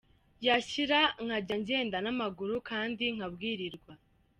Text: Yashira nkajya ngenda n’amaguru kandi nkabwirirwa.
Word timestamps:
Yashira 0.45 0.99
nkajya 1.25 1.55
ngenda 1.61 1.97
n’amaguru 2.01 2.55
kandi 2.69 3.03
nkabwirirwa. 3.15 3.91